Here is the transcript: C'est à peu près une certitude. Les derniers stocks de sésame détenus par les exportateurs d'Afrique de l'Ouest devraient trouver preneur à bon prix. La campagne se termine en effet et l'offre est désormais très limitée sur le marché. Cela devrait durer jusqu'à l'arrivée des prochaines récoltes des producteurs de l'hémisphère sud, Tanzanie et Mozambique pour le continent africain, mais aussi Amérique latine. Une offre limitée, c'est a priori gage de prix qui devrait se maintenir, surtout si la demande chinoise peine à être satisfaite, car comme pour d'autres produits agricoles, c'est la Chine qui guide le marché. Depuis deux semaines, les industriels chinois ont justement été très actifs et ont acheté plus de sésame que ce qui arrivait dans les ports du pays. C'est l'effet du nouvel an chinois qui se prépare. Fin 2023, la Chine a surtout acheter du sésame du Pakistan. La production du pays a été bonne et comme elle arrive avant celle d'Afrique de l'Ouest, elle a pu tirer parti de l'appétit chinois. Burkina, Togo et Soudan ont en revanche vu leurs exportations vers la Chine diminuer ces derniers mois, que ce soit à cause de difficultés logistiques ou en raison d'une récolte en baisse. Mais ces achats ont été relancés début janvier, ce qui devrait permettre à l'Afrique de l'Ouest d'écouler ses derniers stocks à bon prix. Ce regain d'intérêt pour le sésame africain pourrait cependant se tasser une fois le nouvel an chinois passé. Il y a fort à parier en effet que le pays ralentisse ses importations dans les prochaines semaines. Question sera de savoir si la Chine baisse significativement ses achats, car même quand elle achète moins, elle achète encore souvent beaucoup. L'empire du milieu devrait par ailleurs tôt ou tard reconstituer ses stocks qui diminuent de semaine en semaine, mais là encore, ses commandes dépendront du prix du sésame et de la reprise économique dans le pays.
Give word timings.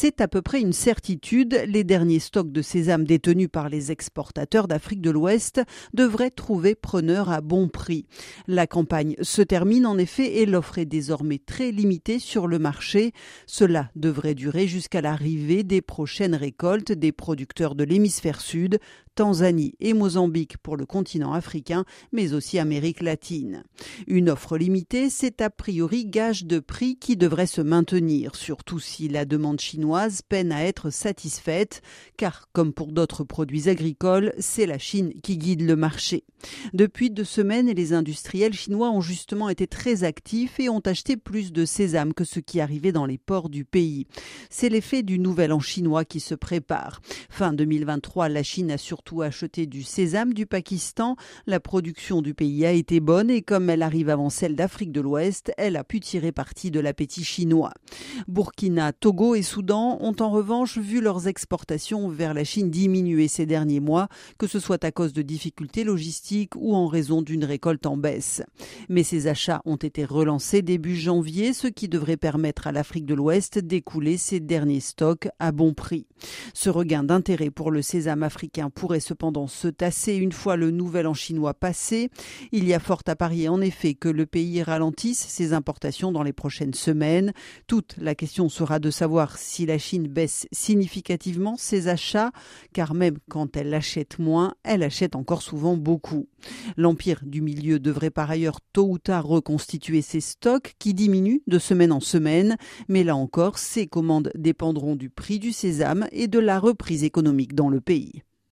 C'est 0.00 0.20
à 0.20 0.28
peu 0.28 0.42
près 0.42 0.60
une 0.60 0.72
certitude. 0.72 1.60
Les 1.66 1.82
derniers 1.82 2.20
stocks 2.20 2.52
de 2.52 2.62
sésame 2.62 3.02
détenus 3.02 3.48
par 3.50 3.68
les 3.68 3.90
exportateurs 3.90 4.68
d'Afrique 4.68 5.00
de 5.00 5.10
l'Ouest 5.10 5.60
devraient 5.92 6.30
trouver 6.30 6.76
preneur 6.76 7.30
à 7.30 7.40
bon 7.40 7.66
prix. 7.66 8.06
La 8.46 8.68
campagne 8.68 9.16
se 9.22 9.42
termine 9.42 9.86
en 9.86 9.98
effet 9.98 10.36
et 10.36 10.46
l'offre 10.46 10.78
est 10.78 10.84
désormais 10.84 11.40
très 11.44 11.72
limitée 11.72 12.20
sur 12.20 12.46
le 12.46 12.60
marché. 12.60 13.10
Cela 13.48 13.90
devrait 13.96 14.36
durer 14.36 14.68
jusqu'à 14.68 15.00
l'arrivée 15.00 15.64
des 15.64 15.82
prochaines 15.82 16.36
récoltes 16.36 16.92
des 16.92 17.10
producteurs 17.10 17.74
de 17.74 17.82
l'hémisphère 17.82 18.40
sud, 18.40 18.78
Tanzanie 19.16 19.74
et 19.80 19.94
Mozambique 19.94 20.58
pour 20.58 20.76
le 20.76 20.86
continent 20.86 21.32
africain, 21.32 21.84
mais 22.12 22.34
aussi 22.34 22.60
Amérique 22.60 23.02
latine. 23.02 23.64
Une 24.06 24.30
offre 24.30 24.56
limitée, 24.56 25.10
c'est 25.10 25.40
a 25.40 25.50
priori 25.50 26.06
gage 26.06 26.44
de 26.44 26.60
prix 26.60 26.94
qui 26.94 27.16
devrait 27.16 27.48
se 27.48 27.60
maintenir, 27.60 28.36
surtout 28.36 28.78
si 28.78 29.08
la 29.08 29.24
demande 29.24 29.58
chinoise 29.58 29.87
peine 30.28 30.52
à 30.52 30.64
être 30.64 30.90
satisfaite, 30.90 31.82
car 32.16 32.48
comme 32.52 32.72
pour 32.72 32.92
d'autres 32.92 33.24
produits 33.24 33.68
agricoles, 33.68 34.32
c'est 34.38 34.66
la 34.66 34.78
Chine 34.78 35.12
qui 35.22 35.38
guide 35.38 35.62
le 35.62 35.76
marché. 35.76 36.24
Depuis 36.72 37.10
deux 37.10 37.24
semaines, 37.24 37.70
les 37.70 37.92
industriels 37.92 38.52
chinois 38.52 38.90
ont 38.90 39.00
justement 39.00 39.48
été 39.48 39.66
très 39.66 40.04
actifs 40.04 40.60
et 40.60 40.68
ont 40.68 40.80
acheté 40.80 41.16
plus 41.16 41.52
de 41.52 41.64
sésame 41.64 42.14
que 42.14 42.24
ce 42.24 42.40
qui 42.40 42.60
arrivait 42.60 42.92
dans 42.92 43.06
les 43.06 43.18
ports 43.18 43.48
du 43.48 43.64
pays. 43.64 44.06
C'est 44.50 44.68
l'effet 44.68 45.02
du 45.02 45.18
nouvel 45.18 45.52
an 45.52 45.60
chinois 45.60 46.04
qui 46.04 46.20
se 46.20 46.34
prépare. 46.34 47.00
Fin 47.30 47.52
2023, 47.52 48.28
la 48.28 48.42
Chine 48.42 48.70
a 48.70 48.78
surtout 48.78 49.22
acheter 49.22 49.66
du 49.66 49.82
sésame 49.82 50.34
du 50.34 50.46
Pakistan. 50.46 51.16
La 51.46 51.60
production 51.60 52.22
du 52.22 52.34
pays 52.34 52.64
a 52.66 52.72
été 52.72 53.00
bonne 53.00 53.30
et 53.30 53.42
comme 53.42 53.70
elle 53.70 53.82
arrive 53.82 54.08
avant 54.08 54.30
celle 54.30 54.54
d'Afrique 54.54 54.92
de 54.92 55.00
l'Ouest, 55.00 55.52
elle 55.56 55.76
a 55.76 55.84
pu 55.84 56.00
tirer 56.00 56.32
parti 56.32 56.70
de 56.70 56.80
l'appétit 56.80 57.24
chinois. 57.24 57.72
Burkina, 58.26 58.92
Togo 58.92 59.34
et 59.34 59.42
Soudan 59.42 59.98
ont 60.00 60.16
en 60.20 60.30
revanche 60.30 60.78
vu 60.78 61.00
leurs 61.00 61.28
exportations 61.28 62.08
vers 62.08 62.34
la 62.34 62.44
Chine 62.44 62.70
diminuer 62.70 63.28
ces 63.28 63.46
derniers 63.46 63.80
mois, 63.80 64.08
que 64.38 64.46
ce 64.46 64.58
soit 64.58 64.82
à 64.84 64.90
cause 64.90 65.12
de 65.12 65.22
difficultés 65.22 65.84
logistiques 65.84 66.54
ou 66.56 66.74
en 66.74 66.86
raison 66.86 67.22
d'une 67.22 67.44
récolte 67.44 67.86
en 67.86 67.96
baisse. 67.96 68.42
Mais 68.88 69.02
ces 69.02 69.26
achats 69.26 69.62
ont 69.64 69.76
été 69.76 70.04
relancés 70.04 70.62
début 70.62 70.96
janvier, 70.96 71.52
ce 71.52 71.68
qui 71.68 71.88
devrait 71.88 72.16
permettre 72.16 72.66
à 72.66 72.72
l'Afrique 72.72 73.06
de 73.06 73.14
l'Ouest 73.14 73.58
d'écouler 73.58 74.16
ses 74.16 74.40
derniers 74.40 74.80
stocks 74.80 75.28
à 75.38 75.52
bon 75.52 75.74
prix. 75.74 76.06
Ce 76.54 76.70
regain 76.70 77.04
d'intérêt 77.04 77.50
pour 77.50 77.70
le 77.70 77.82
sésame 77.82 78.22
africain 78.22 78.70
pourrait 78.70 79.00
cependant 79.00 79.46
se 79.46 79.68
tasser 79.68 80.14
une 80.14 80.32
fois 80.32 80.56
le 80.56 80.70
nouvel 80.70 81.06
an 81.06 81.14
chinois 81.14 81.54
passé. 81.54 82.10
Il 82.52 82.66
y 82.66 82.74
a 82.74 82.80
fort 82.80 83.02
à 83.06 83.16
parier 83.16 83.48
en 83.48 83.60
effet 83.60 83.94
que 83.94 84.08
le 84.08 84.26
pays 84.26 84.62
ralentisse 84.62 85.18
ses 85.18 85.52
importations 85.52 86.12
dans 86.12 86.22
les 86.22 86.32
prochaines 86.32 86.74
semaines. 86.74 87.32
Question 88.14 88.48
sera 88.48 88.78
de 88.78 88.90
savoir 88.90 89.38
si 89.38 89.66
la 89.66 89.78
Chine 89.78 90.08
baisse 90.08 90.46
significativement 90.52 91.56
ses 91.56 91.88
achats, 91.88 92.32
car 92.72 92.94
même 92.94 93.18
quand 93.28 93.56
elle 93.56 93.72
achète 93.74 94.18
moins, 94.18 94.54
elle 94.64 94.82
achète 94.82 95.16
encore 95.16 95.42
souvent 95.42 95.76
beaucoup. 95.76 96.28
L'empire 96.76 97.20
du 97.24 97.40
milieu 97.40 97.78
devrait 97.78 98.10
par 98.10 98.30
ailleurs 98.30 98.60
tôt 98.72 98.88
ou 98.88 98.98
tard 98.98 99.26
reconstituer 99.26 100.02
ses 100.02 100.20
stocks 100.20 100.74
qui 100.78 100.94
diminuent 100.94 101.42
de 101.46 101.58
semaine 101.58 101.92
en 101.92 102.00
semaine, 102.00 102.56
mais 102.88 103.04
là 103.04 103.16
encore, 103.16 103.58
ses 103.58 103.86
commandes 103.86 104.30
dépendront 104.34 104.96
du 104.96 105.10
prix 105.10 105.38
du 105.38 105.52
sésame 105.52 106.08
et 106.12 106.28
de 106.28 106.38
la 106.38 106.58
reprise 106.58 107.04
économique 107.04 107.54
dans 107.54 107.68
le 107.68 107.80
pays. 107.80 108.22